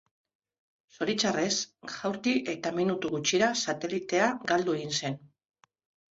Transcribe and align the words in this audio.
Zoritxarrez, 0.95 1.57
jaurti 1.95 2.33
eta 2.53 2.71
minutu 2.77 3.11
gutxira, 3.15 3.49
satelitea 3.65 4.31
galdu 4.53 4.75
egin 4.79 4.97
zen. 5.03 5.19